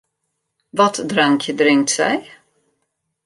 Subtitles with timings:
[0.79, 2.11] Wat drankje drinkt sy?